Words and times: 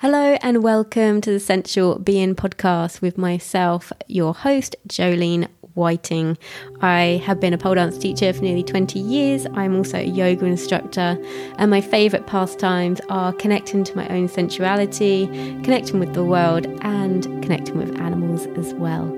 Hello 0.00 0.38
and 0.42 0.62
welcome 0.62 1.20
to 1.22 1.32
the 1.32 1.40
Sensual 1.40 1.98
Being 1.98 2.36
podcast 2.36 3.00
with 3.00 3.18
myself, 3.18 3.92
your 4.06 4.32
host, 4.32 4.76
Jolene 4.86 5.48
Whiting. 5.74 6.38
I 6.80 7.20
have 7.26 7.40
been 7.40 7.52
a 7.52 7.58
pole 7.58 7.74
dance 7.74 7.98
teacher 7.98 8.32
for 8.32 8.42
nearly 8.42 8.62
20 8.62 8.96
years. 9.00 9.44
I'm 9.54 9.74
also 9.74 9.98
a 9.98 10.04
yoga 10.04 10.46
instructor, 10.46 11.18
and 11.56 11.68
my 11.68 11.80
favourite 11.80 12.28
pastimes 12.28 13.00
are 13.08 13.32
connecting 13.32 13.82
to 13.82 13.96
my 13.96 14.06
own 14.10 14.28
sensuality, 14.28 15.26
connecting 15.64 15.98
with 15.98 16.14
the 16.14 16.22
world, 16.22 16.66
and 16.82 17.24
connecting 17.42 17.76
with 17.76 17.98
animals 17.98 18.46
as 18.56 18.72
well. 18.74 19.17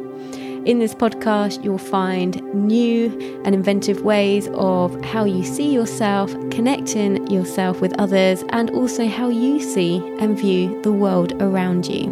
In 0.66 0.78
this 0.78 0.94
podcast, 0.94 1.64
you'll 1.64 1.78
find 1.78 2.42
new 2.52 3.40
and 3.46 3.54
inventive 3.54 4.02
ways 4.02 4.46
of 4.52 5.02
how 5.02 5.24
you 5.24 5.42
see 5.42 5.72
yourself, 5.72 6.32
connecting 6.50 7.26
yourself 7.28 7.80
with 7.80 7.98
others, 7.98 8.44
and 8.50 8.68
also 8.70 9.08
how 9.08 9.30
you 9.30 9.58
see 9.62 9.96
and 10.18 10.38
view 10.38 10.80
the 10.82 10.92
world 10.92 11.32
around 11.40 11.86
you. 11.86 12.04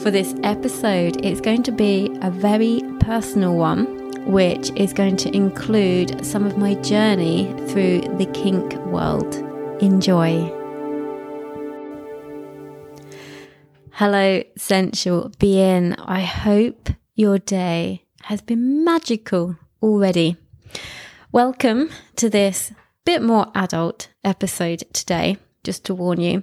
For 0.00 0.10
this 0.10 0.34
episode, 0.42 1.22
it's 1.22 1.42
going 1.42 1.64
to 1.64 1.72
be 1.72 2.16
a 2.22 2.30
very 2.30 2.82
personal 3.00 3.54
one, 3.54 3.84
which 4.24 4.70
is 4.74 4.94
going 4.94 5.18
to 5.18 5.36
include 5.36 6.24
some 6.24 6.46
of 6.46 6.56
my 6.56 6.76
journey 6.76 7.52
through 7.68 8.00
the 8.16 8.26
kink 8.32 8.74
world. 8.86 9.34
Enjoy. 9.82 10.61
Hello, 13.96 14.42
sensual 14.56 15.30
being. 15.38 15.92
I 15.92 16.22
hope 16.22 16.88
your 17.14 17.38
day 17.38 18.06
has 18.22 18.40
been 18.40 18.84
magical 18.84 19.58
already. 19.82 20.38
Welcome 21.30 21.90
to 22.16 22.30
this 22.30 22.72
bit 23.04 23.22
more 23.22 23.48
adult 23.54 24.08
episode 24.24 24.84
today. 24.94 25.36
Just 25.62 25.84
to 25.84 25.94
warn 25.94 26.22
you, 26.22 26.42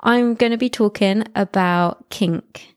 I'm 0.00 0.34
going 0.34 0.50
to 0.50 0.58
be 0.58 0.68
talking 0.68 1.22
about 1.36 2.10
kink, 2.10 2.74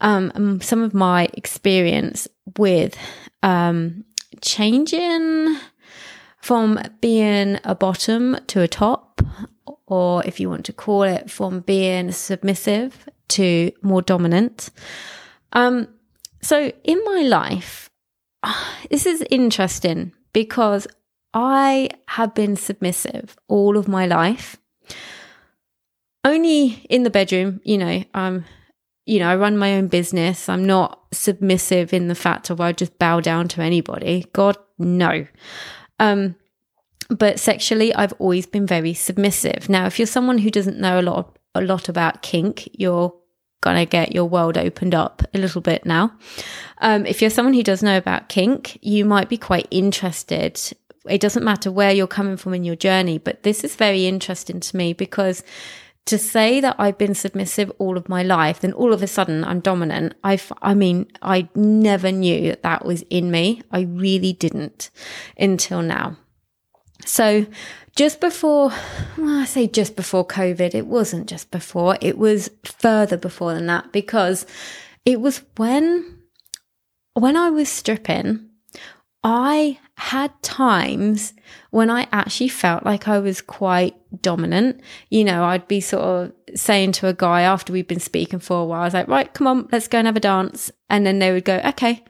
um, 0.00 0.62
some 0.62 0.82
of 0.82 0.94
my 0.94 1.28
experience 1.34 2.26
with 2.56 2.96
um, 3.42 4.02
changing 4.40 5.58
from 6.40 6.80
being 7.02 7.58
a 7.64 7.74
bottom 7.74 8.38
to 8.46 8.62
a 8.62 8.68
top, 8.68 9.07
or 9.88 10.24
if 10.24 10.38
you 10.38 10.48
want 10.48 10.64
to 10.66 10.72
call 10.72 11.02
it, 11.02 11.30
from 11.30 11.60
being 11.60 12.12
submissive 12.12 13.08
to 13.28 13.72
more 13.82 14.02
dominant. 14.02 14.70
Um, 15.52 15.88
so 16.42 16.72
in 16.84 17.02
my 17.04 17.22
life, 17.22 17.90
this 18.90 19.06
is 19.06 19.24
interesting 19.30 20.12
because 20.32 20.86
I 21.34 21.90
have 22.08 22.34
been 22.34 22.56
submissive 22.56 23.36
all 23.48 23.76
of 23.76 23.88
my 23.88 24.06
life. 24.06 24.56
Only 26.24 26.84
in 26.90 27.04
the 27.04 27.10
bedroom, 27.10 27.60
you 27.64 27.78
know, 27.78 28.04
um, 28.14 28.44
you 29.06 29.18
know, 29.18 29.30
I 29.30 29.36
run 29.36 29.56
my 29.56 29.74
own 29.76 29.88
business. 29.88 30.48
I'm 30.50 30.66
not 30.66 31.02
submissive 31.12 31.94
in 31.94 32.08
the 32.08 32.14
fact 32.14 32.50
of 32.50 32.60
I 32.60 32.72
just 32.72 32.98
bow 32.98 33.20
down 33.20 33.48
to 33.48 33.62
anybody. 33.62 34.26
God, 34.34 34.58
no. 34.78 35.26
Um, 35.98 36.36
but 37.08 37.40
sexually, 37.40 37.94
I've 37.94 38.12
always 38.18 38.46
been 38.46 38.66
very 38.66 38.94
submissive. 38.94 39.68
Now, 39.68 39.86
if 39.86 39.98
you're 39.98 40.06
someone 40.06 40.38
who 40.38 40.50
doesn't 40.50 40.78
know 40.78 41.00
a 41.00 41.02
lot 41.02 41.38
a 41.54 41.60
lot 41.60 41.88
about 41.88 42.22
kink, 42.22 42.68
you're 42.72 43.14
gonna 43.60 43.86
get 43.86 44.12
your 44.12 44.26
world 44.26 44.56
opened 44.56 44.94
up 44.94 45.22
a 45.34 45.38
little 45.38 45.60
bit 45.60 45.84
now. 45.84 46.12
Um, 46.78 47.06
if 47.06 47.20
you're 47.20 47.30
someone 47.30 47.54
who 47.54 47.62
does 47.62 47.82
know 47.82 47.96
about 47.96 48.28
kink, 48.28 48.78
you 48.82 49.04
might 49.04 49.28
be 49.28 49.38
quite 49.38 49.66
interested. 49.70 50.60
It 51.08 51.20
doesn't 51.20 51.44
matter 51.44 51.72
where 51.72 51.92
you're 51.92 52.06
coming 52.06 52.36
from 52.36 52.54
in 52.54 52.64
your 52.64 52.76
journey, 52.76 53.18
but 53.18 53.42
this 53.42 53.64
is 53.64 53.74
very 53.74 54.06
interesting 54.06 54.60
to 54.60 54.76
me 54.76 54.92
because 54.92 55.42
to 56.06 56.18
say 56.18 56.60
that 56.60 56.76
I've 56.78 56.96
been 56.96 57.14
submissive 57.14 57.70
all 57.78 57.96
of 57.96 58.08
my 58.08 58.22
life, 58.22 58.60
then 58.60 58.72
all 58.72 58.92
of 58.92 59.02
a 59.02 59.06
sudden 59.06 59.44
I'm 59.44 59.60
dominant. 59.60 60.14
I, 60.24 60.40
I 60.62 60.74
mean, 60.74 61.06
I 61.20 61.48
never 61.54 62.12
knew 62.12 62.48
that 62.48 62.62
that 62.62 62.84
was 62.84 63.02
in 63.10 63.30
me. 63.30 63.62
I 63.70 63.80
really 63.80 64.32
didn't 64.32 64.90
until 65.36 65.82
now. 65.82 66.16
So 67.04 67.46
just 67.96 68.20
before, 68.20 68.72
well, 69.16 69.40
I 69.40 69.44
say 69.44 69.66
just 69.66 69.96
before 69.96 70.26
COVID, 70.26 70.74
it 70.74 70.86
wasn't 70.86 71.28
just 71.28 71.50
before, 71.50 71.98
it 72.00 72.18
was 72.18 72.50
further 72.64 73.16
before 73.16 73.54
than 73.54 73.66
that 73.66 73.92
because 73.92 74.46
it 75.04 75.20
was 75.20 75.42
when, 75.56 76.18
when 77.14 77.36
I 77.36 77.50
was 77.50 77.68
stripping, 77.68 78.48
I 79.24 79.78
had 79.96 80.30
times 80.42 81.34
when 81.70 81.90
I 81.90 82.06
actually 82.12 82.48
felt 82.48 82.84
like 82.84 83.08
I 83.08 83.18
was 83.18 83.40
quite 83.40 83.96
dominant. 84.22 84.80
You 85.10 85.24
know, 85.24 85.42
I'd 85.42 85.66
be 85.66 85.80
sort 85.80 86.04
of 86.04 86.32
saying 86.54 86.92
to 86.92 87.08
a 87.08 87.14
guy 87.14 87.40
after 87.42 87.72
we'd 87.72 87.88
been 87.88 87.98
speaking 87.98 88.38
for 88.38 88.60
a 88.60 88.64
while, 88.64 88.82
I 88.82 88.84
was 88.84 88.94
like, 88.94 89.08
right, 89.08 89.32
come 89.34 89.48
on, 89.48 89.68
let's 89.72 89.88
go 89.88 89.98
and 89.98 90.06
have 90.06 90.16
a 90.16 90.20
dance. 90.20 90.70
And 90.88 91.04
then 91.04 91.18
they 91.18 91.32
would 91.32 91.44
go, 91.44 91.60
okay, 91.66 92.04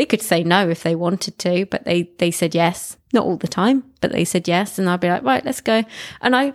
they 0.00 0.06
could 0.06 0.22
say 0.22 0.42
no 0.42 0.66
if 0.66 0.82
they 0.82 0.94
wanted 0.94 1.38
to, 1.38 1.66
but 1.66 1.84
they 1.84 2.10
they 2.16 2.30
said 2.30 2.54
yes. 2.54 2.96
Not 3.12 3.26
all 3.26 3.36
the 3.36 3.46
time, 3.46 3.84
but 4.00 4.12
they 4.12 4.24
said 4.24 4.48
yes, 4.48 4.78
and 4.78 4.88
I'd 4.88 5.00
be 5.00 5.10
like, 5.10 5.22
right, 5.22 5.44
let's 5.44 5.60
go. 5.60 5.84
And 6.22 6.34
I 6.34 6.54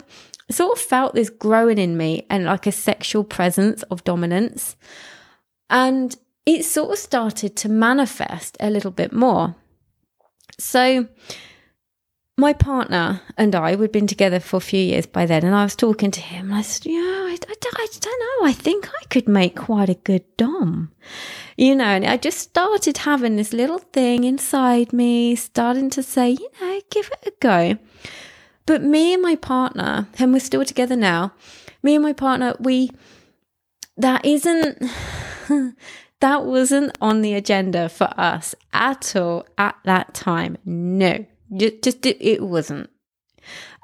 sort 0.49 0.75
of 0.75 0.83
felt 0.83 1.13
this 1.13 1.29
growing 1.29 1.77
in 1.77 1.95
me 1.95 2.25
and 2.27 2.45
like 2.45 2.65
a 2.65 2.71
sexual 2.71 3.23
presence 3.23 3.83
of 3.83 4.03
dominance. 4.03 4.75
And 5.69 6.15
it 6.47 6.65
sort 6.65 6.89
of 6.89 6.97
started 6.97 7.55
to 7.57 7.69
manifest 7.69 8.57
a 8.59 8.71
little 8.71 8.89
bit 8.89 9.13
more. 9.13 9.53
So 10.57 11.07
my 12.37 12.53
partner 12.53 13.21
and 13.37 13.53
I, 13.53 13.75
we'd 13.75 13.91
been 13.91 14.07
together 14.07 14.39
for 14.39 14.57
a 14.57 14.71
few 14.71 14.79
years 14.79 15.05
by 15.05 15.27
then, 15.27 15.45
and 15.45 15.53
I 15.53 15.65
was 15.65 15.75
talking 15.75 16.09
to 16.09 16.19
him, 16.19 16.47
and 16.47 16.55
I 16.55 16.63
said, 16.63 16.87
Yeah, 16.87 16.99
I, 16.99 17.37
I, 17.47 17.55
I, 17.75 17.87
don't 17.99 18.19
know. 18.19 18.47
I 18.47 18.53
think 18.53 18.89
I 18.89 19.05
could 19.11 19.27
make 19.27 19.55
quite 19.55 19.89
a 19.89 19.93
good 19.93 20.23
Dom. 20.35 20.91
You 21.57 21.75
know, 21.75 21.85
and 21.85 22.05
I 22.05 22.17
just 22.17 22.39
started 22.39 22.97
having 22.97 23.37
this 23.37 23.53
little 23.53 23.77
thing 23.79 24.23
inside 24.23 24.91
me, 24.91 25.35
starting 25.35 25.89
to 25.91 26.03
say, 26.03 26.31
You 26.31 26.49
know, 26.59 26.81
give 26.89 27.09
it 27.11 27.27
a 27.27 27.33
go. 27.39 27.77
But 28.65 28.83
me 28.83 29.13
and 29.13 29.21
my 29.21 29.35
partner, 29.35 30.07
and 30.17 30.33
we're 30.33 30.39
still 30.39 30.65
together 30.65 30.95
now, 30.95 31.33
me 31.83 31.95
and 31.95 32.03
my 32.03 32.13
partner, 32.13 32.55
we, 32.59 32.89
that 33.95 34.25
isn't, 34.25 34.83
that 36.19 36.45
wasn't 36.45 36.97
on 36.99 37.21
the 37.21 37.35
agenda 37.35 37.89
for 37.89 38.09
us 38.17 38.55
at 38.73 39.15
all 39.15 39.45
at 39.57 39.75
that 39.85 40.13
time. 40.13 40.57
No 40.65 41.25
just 41.57 42.05
it, 42.05 42.17
it 42.19 42.43
wasn't. 42.43 42.89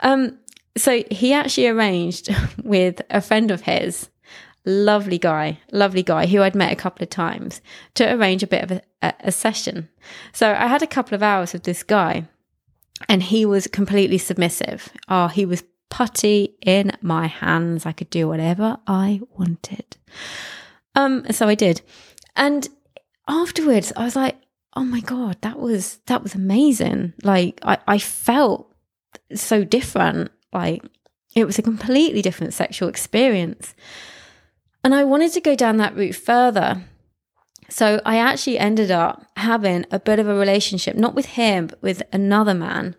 Um, 0.03 0.39
so 0.77 1.03
he 1.11 1.33
actually 1.33 1.67
arranged 1.67 2.29
with 2.63 3.01
a 3.09 3.21
friend 3.21 3.51
of 3.51 3.61
his, 3.61 4.09
lovely 4.65 5.17
guy, 5.17 5.59
lovely 5.71 6.03
guy 6.03 6.25
who 6.25 6.41
I'd 6.41 6.55
met 6.55 6.71
a 6.71 6.77
couple 6.77 7.03
of 7.03 7.09
times, 7.09 7.61
to 7.95 8.13
arrange 8.13 8.43
a 8.43 8.47
bit 8.47 8.63
of 8.63 8.71
a, 9.01 9.13
a, 9.21 9.31
session. 9.31 9.89
So 10.33 10.51
I 10.51 10.67
had 10.67 10.81
a 10.81 10.87
couple 10.87 11.15
of 11.15 11.23
hours 11.23 11.53
with 11.53 11.63
this 11.63 11.83
guy, 11.83 12.27
and 13.09 13.23
he 13.23 13.45
was 13.45 13.67
completely 13.67 14.17
submissive. 14.17 14.89
Oh, 15.07 15.27
he 15.27 15.45
was 15.45 15.63
putty 15.89 16.55
in 16.61 16.91
my 17.01 17.27
hands. 17.27 17.85
I 17.85 17.91
could 17.91 18.09
do 18.09 18.27
whatever 18.27 18.77
I 18.87 19.21
wanted. 19.37 19.97
Um, 20.95 21.25
so 21.31 21.47
I 21.47 21.55
did. 21.55 21.81
And 22.35 22.67
afterwards, 23.27 23.91
I 23.95 24.03
was 24.03 24.15
like, 24.15 24.37
oh 24.75 24.83
my 24.83 25.01
god 25.01 25.37
that 25.41 25.59
was 25.59 25.99
that 26.05 26.23
was 26.23 26.35
amazing 26.35 27.13
like 27.23 27.59
i 27.63 27.77
i 27.87 27.97
felt 27.97 28.73
so 29.33 29.63
different 29.63 30.31
like 30.53 30.83
it 31.35 31.45
was 31.45 31.59
a 31.59 31.61
completely 31.61 32.21
different 32.21 32.53
sexual 32.53 32.89
experience 32.89 33.75
and 34.83 34.93
i 34.95 35.03
wanted 35.03 35.31
to 35.31 35.41
go 35.41 35.55
down 35.55 35.77
that 35.77 35.95
route 35.95 36.15
further. 36.15 36.83
So 37.69 38.01
i 38.05 38.17
actually 38.17 38.59
ended 38.59 38.91
up 38.91 39.25
having 39.37 39.85
a 39.91 39.99
bit 39.99 40.19
of 40.19 40.27
a 40.27 40.35
relationship 40.35 40.95
not 40.95 41.15
with 41.15 41.25
him 41.25 41.67
but 41.67 41.81
with 41.81 42.03
another 42.11 42.53
man. 42.53 42.95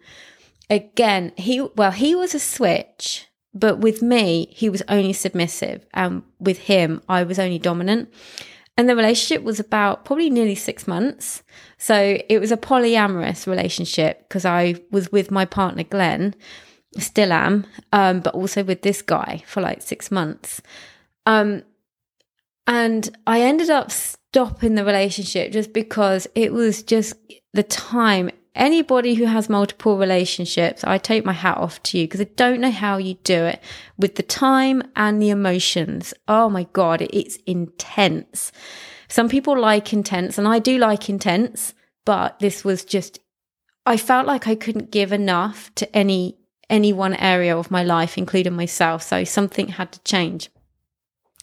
Again 0.70 1.32
he 1.36 1.60
well 1.76 1.92
he 1.92 2.14
was 2.14 2.34
a 2.34 2.40
switch 2.40 3.26
but 3.54 3.78
with 3.80 4.00
me 4.00 4.48
he 4.50 4.70
was 4.70 4.82
only 4.88 5.12
submissive. 5.12 5.84
And 5.92 6.22
with 6.38 6.58
him 6.58 7.02
i 7.08 7.22
was 7.22 7.38
only 7.38 7.58
dominant. 7.58 8.08
And 8.78 8.88
the 8.88 8.96
relationship 8.96 9.44
was 9.44 9.60
about 9.60 10.04
probably 10.04 10.30
nearly 10.30 10.54
six 10.54 10.88
months. 10.88 11.42
So 11.76 12.18
it 12.28 12.38
was 12.38 12.50
a 12.50 12.56
polyamorous 12.56 13.46
relationship 13.46 14.26
because 14.28 14.46
I 14.46 14.76
was 14.90 15.12
with 15.12 15.30
my 15.30 15.44
partner, 15.44 15.82
Glenn, 15.82 16.34
still 16.98 17.32
am, 17.32 17.66
um, 17.92 18.20
but 18.20 18.34
also 18.34 18.64
with 18.64 18.82
this 18.82 19.02
guy 19.02 19.42
for 19.46 19.60
like 19.60 19.82
six 19.82 20.10
months. 20.10 20.62
Um, 21.26 21.62
and 22.66 23.16
I 23.26 23.40
ended 23.40 23.70
up 23.70 23.90
stopping 23.90 24.74
the 24.74 24.84
relationship 24.84 25.52
just 25.52 25.72
because 25.72 26.26
it 26.34 26.52
was 26.52 26.82
just 26.82 27.14
the 27.52 27.62
time 27.62 28.30
anybody 28.54 29.14
who 29.14 29.24
has 29.24 29.48
multiple 29.48 29.98
relationships, 29.98 30.84
I 30.84 30.98
take 30.98 31.24
my 31.24 31.32
hat 31.32 31.58
off 31.58 31.82
to 31.84 31.98
you 31.98 32.04
because 32.04 32.20
I 32.20 32.28
don't 32.36 32.60
know 32.60 32.70
how 32.70 32.98
you 32.98 33.14
do 33.24 33.44
it 33.44 33.60
with 33.96 34.16
the 34.16 34.22
time 34.22 34.82
and 34.96 35.20
the 35.20 35.30
emotions. 35.30 36.14
Oh 36.28 36.48
my 36.48 36.64
God, 36.72 37.02
it's 37.02 37.36
intense. 37.46 38.52
Some 39.08 39.28
people 39.28 39.58
like 39.58 39.92
intense, 39.92 40.38
and 40.38 40.48
I 40.48 40.58
do 40.58 40.78
like 40.78 41.08
intense, 41.08 41.74
but 42.04 42.38
this 42.38 42.64
was 42.64 42.84
just, 42.84 43.20
I 43.84 43.96
felt 43.96 44.26
like 44.26 44.48
I 44.48 44.54
couldn't 44.54 44.90
give 44.90 45.12
enough 45.12 45.74
to 45.76 45.96
any 45.96 46.38
any 46.70 46.92
one 46.92 47.12
area 47.14 47.54
of 47.54 47.70
my 47.70 47.82
life, 47.84 48.16
including 48.16 48.54
myself. 48.54 49.02
So 49.02 49.24
something 49.24 49.68
had 49.68 49.92
to 49.92 50.00
change. 50.04 50.48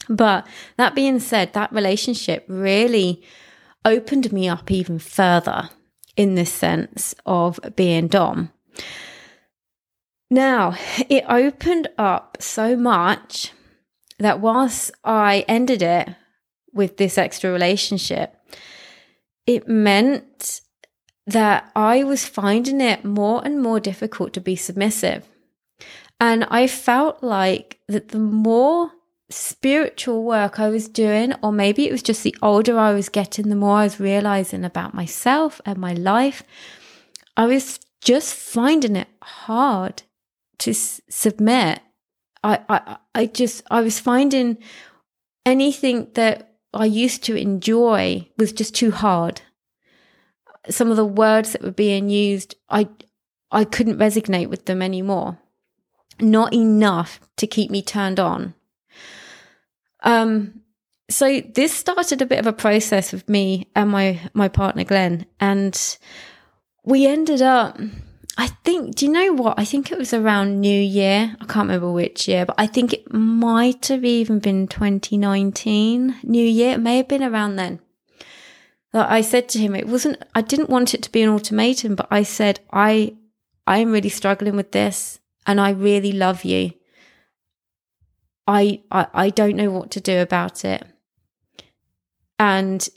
But 0.09 0.47
that 0.77 0.95
being 0.95 1.19
said, 1.19 1.53
that 1.53 1.71
relationship 1.71 2.43
really 2.47 3.21
opened 3.85 4.33
me 4.33 4.49
up 4.49 4.71
even 4.71 4.99
further 4.99 5.69
in 6.17 6.35
this 6.35 6.51
sense 6.51 7.15
of 7.25 7.59
being 7.75 8.07
Dom. 8.07 8.51
Now, 10.31 10.75
it 11.09 11.23
opened 11.29 11.87
up 11.97 12.37
so 12.39 12.75
much 12.75 13.51
that 14.17 14.41
whilst 14.41 14.91
I 15.03 15.45
ended 15.47 15.81
it 15.81 16.09
with 16.73 16.97
this 16.97 17.17
extra 17.17 17.51
relationship, 17.51 18.35
it 19.47 19.67
meant 19.67 20.61
that 21.25 21.71
I 21.75 22.03
was 22.03 22.25
finding 22.25 22.81
it 22.81 23.05
more 23.05 23.41
and 23.45 23.61
more 23.61 23.79
difficult 23.79 24.33
to 24.33 24.41
be 24.41 24.55
submissive. 24.55 25.27
And 26.19 26.43
I 26.45 26.67
felt 26.67 27.23
like 27.23 27.79
that 27.87 28.09
the 28.09 28.19
more 28.19 28.91
spiritual 29.29 30.23
work 30.23 30.59
I 30.59 30.69
was 30.69 30.87
doing, 30.87 31.33
or 31.43 31.51
maybe 31.51 31.87
it 31.87 31.91
was 31.91 32.03
just 32.03 32.23
the 32.23 32.35
older 32.41 32.77
I 32.77 32.93
was 32.93 33.09
getting, 33.09 33.49
the 33.49 33.55
more 33.55 33.77
I 33.77 33.83
was 33.83 33.99
realizing 33.99 34.65
about 34.65 34.93
myself 34.93 35.61
and 35.65 35.77
my 35.77 35.93
life, 35.93 36.43
I 37.37 37.45
was 37.45 37.79
just 38.01 38.33
finding 38.33 38.95
it 38.95 39.07
hard 39.21 40.03
to 40.59 40.71
s- 40.71 41.01
submit. 41.09 41.81
I, 42.43 42.59
I, 42.67 42.97
I 43.13 43.25
just, 43.27 43.63
I 43.69 43.81
was 43.81 43.99
finding 43.99 44.57
anything 45.45 46.07
that 46.13 46.55
I 46.73 46.85
used 46.85 47.23
to 47.25 47.35
enjoy 47.35 48.29
was 48.37 48.51
just 48.51 48.75
too 48.75 48.91
hard. 48.91 49.41
Some 50.69 50.89
of 50.91 50.97
the 50.97 51.05
words 51.05 51.53
that 51.53 51.63
were 51.63 51.71
being 51.71 52.09
used, 52.09 52.55
I, 52.69 52.89
I 53.51 53.63
couldn't 53.63 53.97
resonate 53.97 54.47
with 54.47 54.65
them 54.65 54.81
anymore. 54.81 55.39
Not 56.19 56.53
enough 56.53 57.19
to 57.37 57.47
keep 57.47 57.71
me 57.71 57.81
turned 57.81 58.19
on. 58.19 58.53
Um, 60.01 60.61
so 61.09 61.41
this 61.41 61.73
started 61.73 62.21
a 62.21 62.25
bit 62.25 62.39
of 62.39 62.47
a 62.47 62.53
process 62.53 63.11
with 63.11 63.27
me 63.27 63.67
and 63.75 63.89
my 63.89 64.19
my 64.33 64.47
partner 64.47 64.83
Glenn, 64.83 65.25
and 65.39 65.97
we 66.83 67.07
ended 67.07 67.41
up. 67.41 67.79
I 68.37 68.47
think. 68.63 68.95
Do 68.95 69.05
you 69.05 69.11
know 69.11 69.33
what? 69.33 69.59
I 69.59 69.65
think 69.65 69.91
it 69.91 69.97
was 69.97 70.13
around 70.13 70.61
New 70.61 70.79
Year. 70.79 71.35
I 71.41 71.45
can't 71.45 71.67
remember 71.67 71.91
which 71.91 72.27
year, 72.27 72.45
but 72.45 72.55
I 72.57 72.67
think 72.67 72.93
it 72.93 73.11
might 73.11 73.87
have 73.87 74.05
even 74.05 74.39
been 74.39 74.67
2019 74.67 76.19
New 76.23 76.45
Year. 76.45 76.75
It 76.75 76.79
may 76.79 76.97
have 76.97 77.09
been 77.09 77.23
around 77.23 77.57
then. 77.57 77.81
That 78.93 79.11
I 79.11 79.21
said 79.21 79.49
to 79.49 79.59
him, 79.59 79.75
it 79.75 79.87
wasn't. 79.87 80.23
I 80.33 80.41
didn't 80.41 80.69
want 80.69 80.93
it 80.93 81.03
to 81.03 81.11
be 81.11 81.21
an 81.21 81.29
ultimatum, 81.29 81.95
but 81.95 82.07
I 82.09 82.23
said, 82.23 82.61
I, 82.71 83.15
I 83.67 83.79
am 83.79 83.91
really 83.91 84.09
struggling 84.09 84.55
with 84.55 84.71
this, 84.71 85.19
and 85.45 85.59
I 85.59 85.71
really 85.71 86.13
love 86.13 86.45
you 86.45 86.73
I, 88.47 88.81
I, 88.91 89.07
I 89.13 89.29
don't 89.29 89.55
know 89.55 89.71
what 89.71 89.91
to 89.91 90.01
do 90.01 90.19
about 90.19 90.65
it. 90.65 90.83
And 92.37 92.87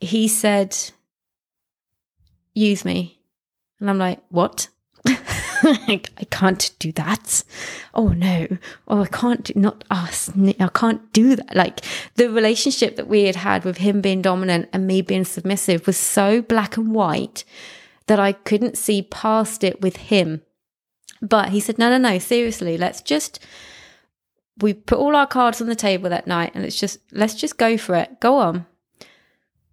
he 0.00 0.26
said, 0.28 0.76
use 2.54 2.84
me. 2.84 3.20
And 3.78 3.90
I'm 3.90 3.98
like, 3.98 4.20
what? 4.30 4.68
I 5.62 6.00
can't 6.30 6.70
do 6.78 6.92
that. 6.92 7.44
Oh 7.94 8.08
no. 8.08 8.48
Oh, 8.88 9.02
I 9.02 9.06
can't 9.06 9.44
do, 9.44 9.52
not 9.56 9.84
us. 9.90 10.30
I 10.36 10.70
can't 10.74 11.12
do 11.12 11.36
that. 11.36 11.54
Like 11.54 11.80
the 12.14 12.30
relationship 12.30 12.96
that 12.96 13.08
we 13.08 13.24
had 13.24 13.36
had 13.36 13.64
with 13.64 13.78
him 13.78 14.00
being 14.00 14.22
dominant 14.22 14.68
and 14.72 14.86
me 14.86 15.02
being 15.02 15.24
submissive 15.24 15.86
was 15.86 15.96
so 15.96 16.42
black 16.42 16.76
and 16.76 16.94
white 16.94 17.44
that 18.06 18.18
I 18.18 18.32
couldn't 18.32 18.78
see 18.78 19.02
past 19.02 19.62
it 19.62 19.80
with 19.80 19.96
him. 19.96 20.42
But 21.22 21.50
he 21.50 21.60
said, 21.60 21.78
no, 21.78 21.90
no, 21.90 21.98
no, 21.98 22.18
seriously, 22.18 22.78
let's 22.78 23.02
just 23.02 23.38
we 24.58 24.74
put 24.74 24.98
all 24.98 25.16
our 25.16 25.26
cards 25.26 25.60
on 25.60 25.68
the 25.68 25.74
table 25.74 26.10
that 26.10 26.26
night 26.26 26.52
and 26.54 26.64
it's 26.64 26.78
just 26.78 26.98
let's 27.12 27.34
just 27.34 27.56
go 27.56 27.76
for 27.76 27.94
it. 27.94 28.20
Go 28.20 28.36
on. 28.36 28.66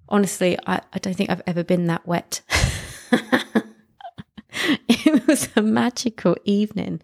Honestly 0.09 0.57
i, 0.65 0.79
I 0.93 0.99
don't 0.99 1.15
think 1.15 1.29
i've 1.29 1.41
ever 1.45 1.63
been 1.63 1.87
that 1.87 2.07
wet. 2.07 2.41
It 4.89 5.27
was 5.27 5.49
a 5.55 5.61
magical 5.61 6.35
evening 6.43 7.01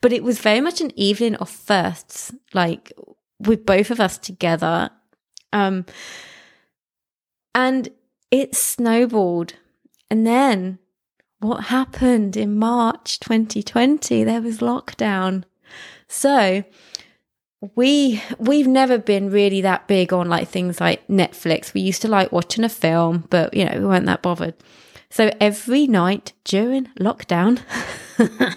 but 0.00 0.12
it 0.12 0.24
was 0.24 0.38
very 0.38 0.60
much 0.60 0.80
an 0.80 0.90
evening 0.98 1.34
of 1.36 1.50
firsts 1.50 2.32
like 2.52 2.92
with 3.38 3.66
both 3.66 3.90
of 3.90 4.00
us 4.00 4.16
together. 4.18 4.90
Um 5.52 5.84
and 7.54 7.88
it 8.30 8.54
snowballed. 8.54 9.54
And 10.10 10.26
then 10.26 10.78
what 11.40 11.64
happened 11.64 12.36
in 12.36 12.58
march 12.58 13.20
2020 13.20 14.24
there 14.24 14.40
was 14.40 14.58
lockdown. 14.58 15.44
So 16.08 16.64
we 17.76 18.22
we've 18.38 18.66
never 18.66 18.98
been 18.98 19.30
really 19.30 19.60
that 19.62 19.88
big 19.88 20.12
on 20.12 20.28
like 20.28 20.48
things 20.48 20.80
like 20.80 21.06
Netflix. 21.08 21.72
We 21.72 21.80
used 21.80 22.02
to 22.02 22.08
like 22.08 22.32
watching 22.32 22.64
a 22.64 22.68
film, 22.68 23.24
but 23.30 23.54
you 23.54 23.64
know, 23.64 23.78
we 23.78 23.86
weren't 23.86 24.06
that 24.06 24.22
bothered. 24.22 24.54
So 25.10 25.30
every 25.40 25.86
night 25.86 26.32
during 26.44 26.86
lockdown 26.98 27.60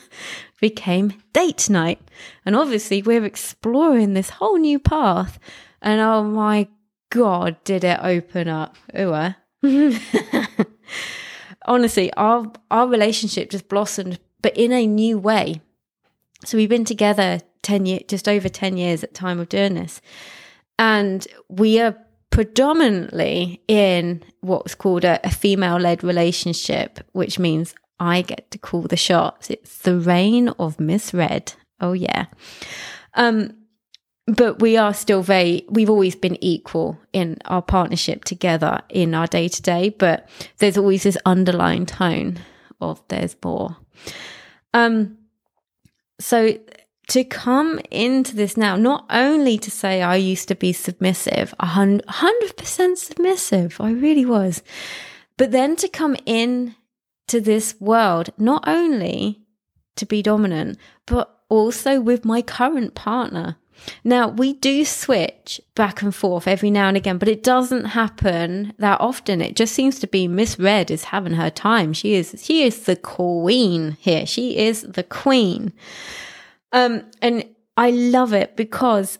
became 0.61 1.21
date 1.33 1.69
night. 1.69 1.99
And 2.45 2.55
obviously 2.55 3.01
we're 3.01 3.25
exploring 3.25 4.13
this 4.13 4.31
whole 4.31 4.57
new 4.57 4.79
path. 4.79 5.39
And 5.81 6.01
oh 6.01 6.23
my 6.23 6.67
god, 7.09 7.63
did 7.63 7.83
it 7.83 7.99
open 8.01 8.47
up. 8.47 8.75
Ooh. 8.97 9.13
Uh. 9.13 9.33
Honestly, 11.65 12.11
our 12.13 12.51
our 12.71 12.87
relationship 12.87 13.49
just 13.49 13.67
blossomed, 13.67 14.19
but 14.41 14.55
in 14.57 14.71
a 14.71 14.87
new 14.87 15.19
way. 15.19 15.61
So 16.45 16.57
we've 16.57 16.69
been 16.69 16.85
together 16.85 17.41
10 17.67 17.85
years, 17.85 18.03
just 18.07 18.29
over 18.29 18.47
10 18.47 18.77
years 18.77 19.03
at 19.03 19.13
time 19.13 19.41
of 19.41 19.49
doing 19.49 19.73
this. 19.73 19.99
And 20.79 21.27
we 21.49 21.81
are 21.81 21.97
predominantly 22.29 23.61
in 23.67 24.23
what's 24.39 24.73
called 24.73 25.03
a, 25.03 25.19
a 25.25 25.29
female 25.29 25.75
led 25.75 26.01
relationship, 26.01 27.01
which 27.11 27.37
means 27.37 27.75
I 27.99 28.21
get 28.21 28.49
to 28.51 28.57
call 28.57 28.83
the 28.83 28.95
shots. 28.95 29.49
It's 29.49 29.79
the 29.79 29.99
reign 29.99 30.47
of 30.59 30.79
Miss 30.79 31.13
Red. 31.13 31.53
Oh, 31.81 31.91
yeah. 31.91 32.27
Um, 33.15 33.53
but 34.27 34.61
we 34.61 34.77
are 34.77 34.93
still 34.93 35.21
very, 35.21 35.65
we've 35.67 35.89
always 35.89 36.15
been 36.15 36.41
equal 36.41 36.97
in 37.11 37.37
our 37.45 37.61
partnership 37.61 38.23
together 38.23 38.81
in 38.87 39.13
our 39.13 39.27
day 39.27 39.49
to 39.49 39.61
day, 39.61 39.89
but 39.89 40.29
there's 40.59 40.77
always 40.77 41.03
this 41.03 41.17
underlying 41.25 41.85
tone 41.85 42.39
of 42.79 43.05
there's 43.09 43.35
more. 43.43 43.75
Um, 44.73 45.17
so 46.19 46.57
to 47.07 47.23
come 47.23 47.79
into 47.89 48.35
this 48.35 48.57
now, 48.57 48.75
not 48.75 49.05
only 49.09 49.57
to 49.59 49.71
say 49.71 50.01
I 50.01 50.17
used 50.17 50.47
to 50.49 50.55
be 50.55 50.73
submissive, 50.73 51.53
100% 51.59 52.97
submissive, 52.97 53.79
I 53.79 53.91
really 53.91 54.25
was, 54.25 54.61
but 55.37 55.51
then 55.51 55.75
to 55.77 55.87
come 55.87 56.17
in 56.25 56.75
to 57.27 57.39
this 57.39 57.75
world, 57.79 58.29
not 58.37 58.67
only 58.67 59.41
to 59.95 60.05
be 60.05 60.21
dominant, 60.21 60.77
but 61.05 61.33
also 61.49 62.01
with 62.01 62.25
my 62.25 62.41
current 62.41 62.93
partner. 62.93 63.57
Now, 64.03 64.27
we 64.27 64.53
do 64.53 64.83
switch 64.83 65.61
back 65.75 66.01
and 66.01 66.13
forth 66.13 66.47
every 66.47 66.71
now 66.71 66.87
and 66.87 66.97
again, 66.97 67.19
but 67.19 67.27
it 67.27 67.43
doesn't 67.43 67.85
happen 67.85 68.73
that 68.79 68.99
often. 68.99 69.39
It 69.39 69.55
just 69.55 69.73
seems 69.73 69.99
to 69.99 70.07
be 70.07 70.27
Miss 70.27 70.57
Red 70.57 70.89
is 70.89 71.05
having 71.05 71.33
her 71.33 71.51
time. 71.51 71.93
She 71.93 72.15
is 72.15 72.41
she 72.43 72.63
is 72.63 72.85
the 72.85 72.95
queen 72.95 73.95
here. 73.99 74.25
She 74.25 74.57
is 74.57 74.81
the 74.81 75.03
queen. 75.03 75.73
Um, 76.71 77.05
and 77.21 77.45
I 77.75 77.91
love 77.91 78.33
it 78.33 78.55
because 78.55 79.19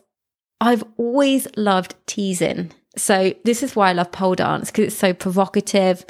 I've 0.60 0.84
always 0.96 1.46
loved 1.56 1.94
teasing. 2.06 2.72
So 2.96 3.34
this 3.44 3.62
is 3.62 3.76
why 3.76 3.90
I 3.90 3.92
love 3.92 4.12
pole 4.12 4.34
dance 4.34 4.70
because 4.70 4.86
it's 4.86 4.96
so 4.96 5.14
provocative. 5.14 6.04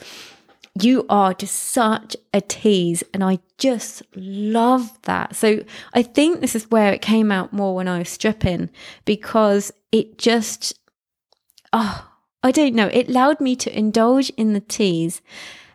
You 0.81 1.07
are 1.09 1.35
just 1.35 1.57
such 1.57 2.17
a 2.33 2.41
tease, 2.41 3.03
and 3.13 3.25
I 3.25 3.41
just 3.59 4.03
love 4.15 4.97
that. 5.03 5.35
So 5.35 5.65
I 5.93 6.03
think 6.03 6.41
this 6.41 6.55
is 6.55 6.71
where 6.71 6.93
it 6.93 7.03
came 7.03 7.33
out 7.33 7.53
more 7.53 7.75
when 7.75 7.89
I 7.89 7.99
was 7.99 8.09
stripping 8.09 8.71
because 9.05 9.73
it 9.91 10.19
just, 10.19 10.79
oh, 11.73 12.09
I 12.43 12.53
don't 12.53 12.75
know, 12.75 12.87
it 12.93 13.09
allowed 13.09 13.41
me 13.41 13.57
to 13.57 13.77
indulge 13.77 14.31
in 14.31 14.53
the 14.53 14.61
tease. 14.61 15.21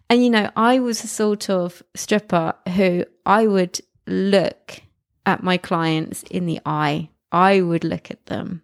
And 0.10 0.24
you 0.24 0.29
know, 0.29 0.50
I 0.55 0.79
was 0.79 1.03
a 1.03 1.08
sort 1.08 1.50
of 1.50 1.84
stripper 1.96 2.53
who 2.70 3.03
I 3.25 3.46
would 3.46 3.82
look 4.08 4.83
at 5.25 5.44
my 5.44 5.58
clients 5.58 6.24
in 6.24 6.46
the 6.46 6.60
eye. 6.65 7.10
I 7.32 7.62
would 7.62 7.84
look 7.84 8.12
at 8.12 8.25
them. 8.27 8.63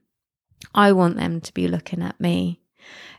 I 0.74 0.92
want 0.92 1.18
them 1.18 1.42
to 1.42 1.54
be 1.54 1.68
looking 1.68 2.02
at 2.02 2.20
me. 2.20 2.62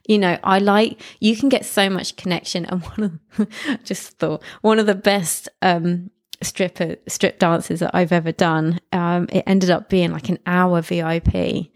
You 0.07 0.19
know, 0.19 0.39
I 0.43 0.59
like 0.59 1.01
you 1.21 1.37
can 1.37 1.49
get 1.49 1.65
so 1.65 1.91
much 1.91 2.17
connection. 2.17 2.65
And 2.67 2.83
one 2.97 3.21
of 3.39 3.85
just 3.85 4.19
thought 4.19 4.43
one 4.61 4.79
of 4.79 4.87
the 4.87 4.95
best 4.95 5.49
um 5.63 6.11
stripper 6.43 6.97
strip 7.07 7.39
dances 7.39 7.81
that 7.81 7.95
I've 7.95 8.13
ever 8.13 8.33
done. 8.33 8.81
Um, 8.93 9.29
it 9.31 9.45
ended 9.47 9.71
up 9.71 9.89
being 9.89 10.13
like 10.13 10.29
an 10.29 10.39
hour 10.47 10.81
VIP, 10.81 11.71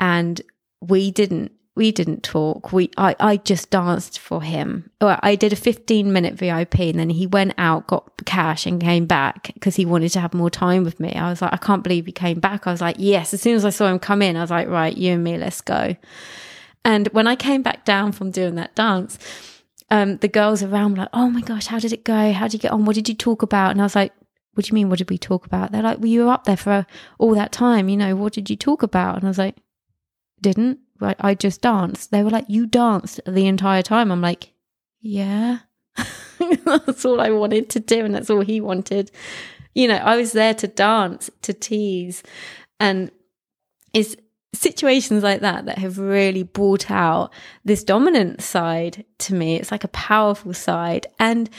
and 0.00 0.40
we 0.80 1.10
didn't 1.10 1.52
we 1.78 1.92
didn't 1.92 2.24
talk. 2.24 2.72
We 2.72 2.90
I, 2.96 3.14
I 3.20 3.36
just 3.36 3.70
danced 3.70 4.18
for 4.18 4.42
him. 4.42 4.90
Well, 5.00 5.18
I 5.22 5.36
did 5.36 5.52
a 5.52 5.56
15 5.56 6.12
minute 6.12 6.34
VIP 6.34 6.80
and 6.80 6.98
then 6.98 7.08
he 7.08 7.26
went 7.26 7.54
out, 7.56 7.86
got 7.86 8.10
cash 8.26 8.66
and 8.66 8.80
came 8.80 9.06
back 9.06 9.52
because 9.54 9.76
he 9.76 9.86
wanted 9.86 10.10
to 10.10 10.20
have 10.20 10.34
more 10.34 10.50
time 10.50 10.82
with 10.82 10.98
me. 10.98 11.14
I 11.14 11.30
was 11.30 11.40
like, 11.40 11.52
I 11.52 11.56
can't 11.56 11.84
believe 11.84 12.06
he 12.06 12.12
came 12.12 12.40
back. 12.40 12.66
I 12.66 12.72
was 12.72 12.80
like, 12.80 12.96
yes. 12.98 13.32
As 13.32 13.40
soon 13.40 13.54
as 13.54 13.64
I 13.64 13.70
saw 13.70 13.86
him 13.86 14.00
come 14.00 14.22
in, 14.22 14.36
I 14.36 14.40
was 14.40 14.50
like, 14.50 14.68
right, 14.68 14.94
you 14.94 15.12
and 15.12 15.22
me, 15.22 15.38
let's 15.38 15.60
go. 15.60 15.94
And 16.84 17.06
when 17.08 17.28
I 17.28 17.36
came 17.36 17.62
back 17.62 17.84
down 17.84 18.10
from 18.10 18.32
doing 18.32 18.56
that 18.56 18.74
dance, 18.74 19.16
um, 19.88 20.16
the 20.16 20.28
girls 20.28 20.64
around 20.64 20.92
were 20.92 21.02
like, 21.02 21.10
oh 21.12 21.30
my 21.30 21.42
gosh, 21.42 21.68
how 21.68 21.78
did 21.78 21.92
it 21.92 22.04
go? 22.04 22.32
How 22.32 22.46
did 22.46 22.54
you 22.54 22.58
get 22.58 22.72
on? 22.72 22.86
What 22.86 22.96
did 22.96 23.08
you 23.08 23.14
talk 23.14 23.42
about? 23.42 23.70
And 23.70 23.80
I 23.80 23.84
was 23.84 23.94
like, 23.94 24.12
what 24.54 24.64
do 24.64 24.70
you 24.70 24.74
mean? 24.74 24.88
What 24.90 24.98
did 24.98 25.10
we 25.10 25.18
talk 25.18 25.46
about? 25.46 25.70
They're 25.70 25.82
like, 25.82 25.98
well, 25.98 26.08
you 26.08 26.24
were 26.24 26.32
up 26.32 26.42
there 26.42 26.56
for 26.56 26.86
all 27.18 27.36
that 27.36 27.52
time. 27.52 27.88
You 27.88 27.96
know, 27.96 28.16
what 28.16 28.32
did 28.32 28.50
you 28.50 28.56
talk 28.56 28.82
about? 28.82 29.18
And 29.18 29.26
I 29.26 29.28
was 29.28 29.38
like, 29.38 29.54
didn't. 30.40 30.80
I, 31.00 31.14
I 31.20 31.34
just 31.34 31.62
danced. 31.62 32.10
They 32.10 32.22
were 32.22 32.30
like, 32.30 32.46
you 32.48 32.66
danced 32.66 33.20
the 33.26 33.46
entire 33.46 33.82
time. 33.82 34.10
I'm 34.10 34.20
like, 34.20 34.52
yeah. 35.00 35.58
that's 36.64 37.04
all 37.04 37.20
I 37.20 37.30
wanted 37.30 37.70
to 37.70 37.80
do. 37.80 38.04
And 38.04 38.14
that's 38.14 38.30
all 38.30 38.40
he 38.40 38.60
wanted. 38.60 39.10
You 39.74 39.88
know, 39.88 39.96
I 39.96 40.16
was 40.16 40.32
there 40.32 40.54
to 40.54 40.66
dance, 40.66 41.30
to 41.42 41.52
tease. 41.52 42.22
And 42.80 43.10
it's 43.92 44.16
situations 44.54 45.22
like 45.22 45.40
that 45.40 45.66
that 45.66 45.78
have 45.78 45.98
really 45.98 46.42
brought 46.42 46.90
out 46.90 47.32
this 47.64 47.84
dominant 47.84 48.42
side 48.42 49.04
to 49.18 49.34
me. 49.34 49.56
It's 49.56 49.70
like 49.70 49.84
a 49.84 49.88
powerful 49.88 50.54
side. 50.54 51.06
And 51.18 51.50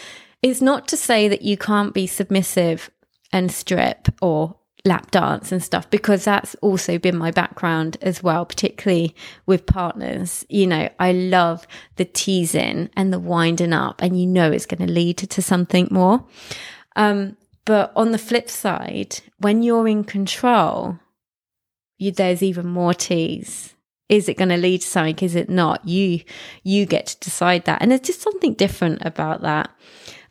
it's 0.42 0.62
not 0.62 0.88
to 0.90 0.98
say 0.98 1.28
that 1.28 1.42
you 1.42 1.58
can't 1.58 1.94
be 1.94 2.08
submissive 2.08 2.90
and 3.32 3.52
strip 3.52 4.08
or 4.22 4.56
lap 4.86 5.12
dance 5.12 5.52
and 5.52 5.62
stuff 5.62 5.90
because 5.90 6.24
that's 6.24 6.56
also 6.56 6.98
been 6.98 7.18
my 7.18 7.32
background 7.32 7.98
as 8.02 8.24
well 8.24 8.46
particularly 8.46 9.16
with 9.46 9.66
partners. 9.66 10.46
You 10.50 10.68
know 10.68 10.90
i 11.00 11.12
love 11.12 11.68
the 11.98 12.06
teasing 12.06 12.90
and 12.96 13.12
the 13.12 13.20
winding 13.20 13.74
up 13.74 14.02
and 14.02 14.20
you 14.20 14.26
know 14.26 14.52
it's 14.52 14.66
going 14.66 14.86
to 14.86 14.92
lead 14.92 15.18
to 15.18 15.42
something 15.42 15.88
more. 15.92 16.24
Um, 16.96 17.38
but 17.66 17.92
on 17.96 18.12
the 18.12 18.18
flip 18.18 18.50
side 18.50 19.20
when 19.40 19.64
you're 19.64 19.88
in 19.88 20.04
control 20.04 21.00
you, 22.00 22.12
there's 22.14 22.42
even 22.42 22.66
more 22.66 22.94
tease. 22.94 23.76
Is 24.08 24.28
it 24.28 24.38
going 24.38 24.50
to 24.50 24.58
lead 24.58 24.82
to 24.82 24.88
something? 24.88 25.24
Is 25.24 25.36
it 25.36 25.50
not? 25.50 25.88
You 25.88 26.22
you 26.64 26.88
get 26.88 27.08
to 27.08 27.20
decide 27.20 27.66
that. 27.66 27.82
And 27.82 27.92
there's 27.92 28.02
just 28.02 28.22
something 28.22 28.56
different 28.56 29.06
about 29.06 29.42
that 29.42 29.70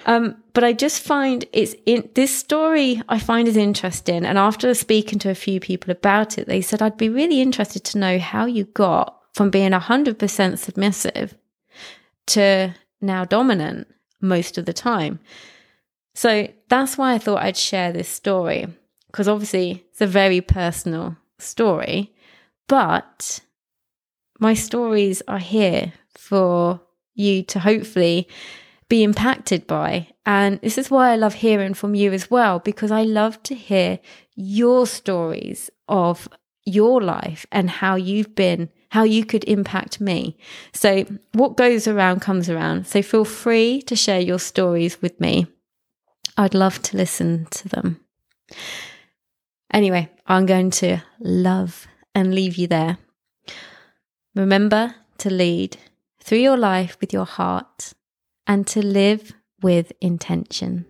um, 0.07 0.43
but 0.53 0.65
I 0.65 0.73
just 0.73 1.03
find 1.03 1.45
it's 1.53 1.75
in 1.87 2.09
this 2.15 2.35
story 2.35 3.03
I 3.09 3.19
find 3.19 3.49
is 3.49 3.57
interesting. 3.57 4.25
And 4.25 4.39
after 4.39 4.73
speaking 4.75 5.19
to 5.21 5.31
a 5.31 5.35
few 5.35 5.61
people 5.61 5.91
about 5.91 6.39
it, 6.39 6.47
they 6.47 6.61
said, 6.61 6.83
I'd 6.83 6.97
be 6.97 7.09
really 7.09 7.41
interested 7.41 7.85
to 7.85 7.99
know 7.99 8.19
how 8.19 8.47
you 8.47 8.65
got 8.65 9.21
from 9.35 9.51
being 9.51 9.73
100% 9.73 10.59
submissive 10.59 11.35
to 12.29 12.75
now 13.01 13.25
dominant 13.25 13.89
most 14.21 14.59
of 14.59 14.67
the 14.67 14.73
time. 14.73 15.21
So 16.15 16.49
that's 16.69 16.99
why 16.99 17.15
I 17.15 17.19
thought 17.19 17.43
I'd 17.43 17.57
share 17.57 17.93
this 17.93 18.09
story 18.09 18.67
because 19.07 19.29
obviously 19.29 19.85
it's 19.91 20.01
a 20.01 20.07
very 20.07 20.41
personal 20.41 21.17
story, 21.39 22.13
but 22.67 23.41
my 24.39 24.55
stories 24.55 25.23
are 25.29 25.39
here 25.39 25.93
for 26.17 26.81
you 27.15 27.43
to 27.45 27.61
hopefully 27.61 28.29
be 28.89 29.03
impacted 29.03 29.67
by. 29.67 30.09
And 30.25 30.61
this 30.61 30.79
is 30.79 30.91
why 30.91 31.13
I 31.13 31.17
love 31.17 31.35
hearing 31.35 31.75
from 31.75 31.95
you 31.95 32.13
as 32.13 32.31
well, 32.31 32.59
because 32.59 32.91
I 32.91 33.03
love 33.03 33.43
to 33.45 33.55
hear 33.55 33.99
your 34.35 34.87
stories 34.87 35.71
of 35.89 36.29
your 36.65 37.01
life 37.01 37.47
and 37.51 37.71
how 37.71 37.97
you've 37.97 38.35
been, 38.35 38.71
how 38.91 39.05
you 39.05 39.25
could 39.25 39.45
impact 39.45 40.01
me. 40.01 40.37
So, 40.73 41.05
what 41.33 41.57
goes 41.57 41.87
around 41.87 42.21
comes 42.21 42.49
around. 42.49 42.87
So, 42.87 43.03
feel 43.03 43.25
free 43.25 43.83
to 43.83 43.97
share 43.97 44.21
your 44.21 44.39
stories 44.39 45.01
with 45.03 45.21
me. 45.21 45.47
I'd 46.37 46.55
love 46.55 46.81
to 46.83 46.97
listen 46.97 47.47
to 47.51 47.69
them. 47.69 48.01
Anyway, 49.73 50.09
I'm 50.27 50.47
going 50.47 50.71
to 50.71 51.03
love 51.21 51.87
and 52.15 52.35
leave 52.35 52.57
you 52.57 52.67
there. 52.67 52.99
Remember 54.35 54.95
to 55.19 55.31
lead 55.31 55.77
through 56.21 56.39
your 56.39 56.57
life 56.57 56.97
with 57.01 57.13
your 57.13 57.25
heart 57.25 57.93
and 58.49 58.67
to 58.67 58.85
live 58.85 59.33
with 59.63 59.93
intention. 60.01 60.87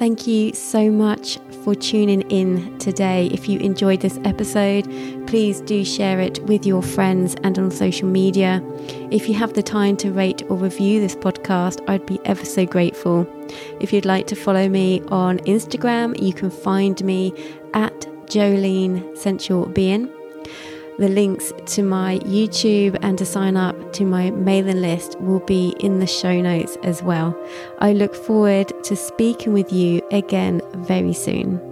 Thank 0.00 0.26
you 0.26 0.54
so 0.54 0.90
much 0.90 1.38
for 1.62 1.74
tuning 1.74 2.22
in 2.30 2.78
today. 2.78 3.26
If 3.34 3.50
you 3.50 3.58
enjoyed 3.58 4.00
this 4.00 4.18
episode, 4.24 4.84
please 5.26 5.60
do 5.60 5.84
share 5.84 6.20
it 6.20 6.42
with 6.44 6.64
your 6.64 6.82
friends 6.82 7.36
and 7.44 7.58
on 7.58 7.70
social 7.70 8.08
media. 8.08 8.62
If 9.10 9.28
you 9.28 9.34
have 9.34 9.52
the 9.52 9.62
time 9.62 9.98
to 9.98 10.10
rate 10.10 10.42
or 10.48 10.56
review 10.56 11.00
this 11.00 11.16
podcast, 11.16 11.86
I'd 11.86 12.06
be 12.06 12.18
ever 12.24 12.46
so 12.46 12.64
grateful. 12.64 13.26
If 13.78 13.92
you'd 13.92 14.06
like 14.06 14.26
to 14.28 14.34
follow 14.34 14.70
me 14.70 15.02
on 15.08 15.38
Instagram, 15.40 16.18
you 16.18 16.32
can 16.32 16.50
find 16.50 17.04
me 17.04 17.34
at 17.74 18.00
Jolene 18.26 19.14
Sensual 19.18 19.66
Being. 19.66 20.10
The 21.00 21.08
links 21.08 21.50
to 21.64 21.82
my 21.82 22.18
YouTube 22.18 22.98
and 23.00 23.16
to 23.16 23.24
sign 23.24 23.56
up 23.56 23.94
to 23.94 24.04
my 24.04 24.32
mailing 24.32 24.82
list 24.82 25.18
will 25.18 25.40
be 25.40 25.74
in 25.80 25.98
the 25.98 26.06
show 26.06 26.42
notes 26.42 26.76
as 26.82 27.02
well. 27.02 27.34
I 27.78 27.94
look 27.94 28.14
forward 28.14 28.70
to 28.84 28.94
speaking 28.94 29.54
with 29.54 29.72
you 29.72 30.02
again 30.10 30.60
very 30.74 31.14
soon. 31.14 31.69